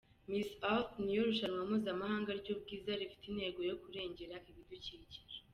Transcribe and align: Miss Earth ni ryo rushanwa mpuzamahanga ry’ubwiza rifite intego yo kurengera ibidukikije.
Miss 0.29 0.49
Earth 0.71 0.93
ni 0.97 1.07
ryo 1.11 1.21
rushanwa 1.29 1.61
mpuzamahanga 1.69 2.29
ry’ubwiza 2.39 2.99
rifite 2.99 3.25
intego 3.29 3.59
yo 3.69 3.75
kurengera 3.83 4.35
ibidukikije. 4.49 5.19